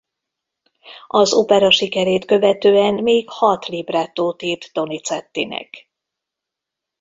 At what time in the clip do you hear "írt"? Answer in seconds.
4.41-4.71